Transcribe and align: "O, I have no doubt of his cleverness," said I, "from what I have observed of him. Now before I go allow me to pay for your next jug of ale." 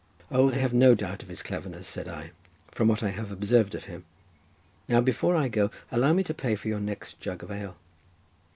"O, 0.31 0.49
I 0.51 0.55
have 0.55 0.73
no 0.73 0.95
doubt 0.95 1.21
of 1.21 1.29
his 1.29 1.43
cleverness," 1.43 1.87
said 1.87 2.07
I, 2.07 2.31
"from 2.71 2.87
what 2.87 3.03
I 3.03 3.11
have 3.11 3.31
observed 3.31 3.75
of 3.75 3.83
him. 3.83 4.03
Now 4.87 4.99
before 4.99 5.35
I 5.35 5.47
go 5.47 5.69
allow 5.91 6.11
me 6.11 6.23
to 6.23 6.33
pay 6.33 6.55
for 6.55 6.67
your 6.69 6.79
next 6.79 7.19
jug 7.19 7.43
of 7.43 7.51
ale." 7.51 7.77